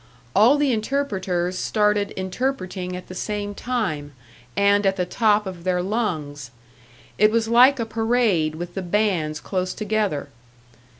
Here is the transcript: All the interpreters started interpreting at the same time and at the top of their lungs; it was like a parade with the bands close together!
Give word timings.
All 0.35 0.57
the 0.57 0.71
interpreters 0.71 1.59
started 1.59 2.09
interpreting 2.17 2.95
at 2.95 3.07
the 3.07 3.13
same 3.13 3.53
time 3.53 4.13
and 4.57 4.83
at 4.83 4.95
the 4.95 5.05
top 5.05 5.45
of 5.45 5.63
their 5.63 5.83
lungs; 5.83 6.49
it 7.19 7.29
was 7.29 7.47
like 7.47 7.79
a 7.79 7.85
parade 7.85 8.55
with 8.55 8.73
the 8.73 8.81
bands 8.81 9.39
close 9.39 9.75
together! 9.75 10.29